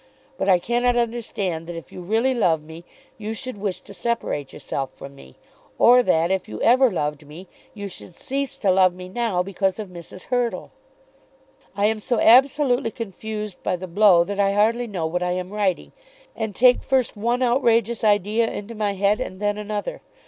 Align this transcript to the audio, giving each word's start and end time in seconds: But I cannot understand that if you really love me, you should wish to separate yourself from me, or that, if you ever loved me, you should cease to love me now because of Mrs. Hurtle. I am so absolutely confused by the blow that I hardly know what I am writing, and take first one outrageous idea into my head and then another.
But 0.35 0.49
I 0.49 0.57
cannot 0.57 0.95
understand 0.95 1.67
that 1.67 1.75
if 1.75 1.91
you 1.91 2.01
really 2.01 2.33
love 2.33 2.63
me, 2.63 2.83
you 3.19 3.35
should 3.35 3.57
wish 3.59 3.81
to 3.81 3.93
separate 3.93 4.51
yourself 4.51 4.89
from 4.95 5.13
me, 5.13 5.35
or 5.77 6.01
that, 6.01 6.31
if 6.31 6.49
you 6.49 6.59
ever 6.63 6.89
loved 6.89 7.27
me, 7.27 7.47
you 7.75 7.87
should 7.87 8.15
cease 8.15 8.57
to 8.57 8.71
love 8.71 8.95
me 8.95 9.07
now 9.07 9.43
because 9.43 9.77
of 9.77 9.89
Mrs. 9.89 10.23
Hurtle. 10.23 10.71
I 11.77 11.85
am 11.85 11.99
so 11.99 12.19
absolutely 12.19 12.89
confused 12.89 13.61
by 13.61 13.75
the 13.75 13.85
blow 13.85 14.23
that 14.23 14.39
I 14.39 14.53
hardly 14.53 14.87
know 14.87 15.05
what 15.05 15.21
I 15.21 15.33
am 15.33 15.51
writing, 15.51 15.91
and 16.35 16.55
take 16.55 16.81
first 16.81 17.15
one 17.15 17.43
outrageous 17.43 18.03
idea 18.03 18.49
into 18.49 18.73
my 18.73 18.93
head 18.93 19.19
and 19.21 19.39
then 19.39 19.55
another. 19.55 20.01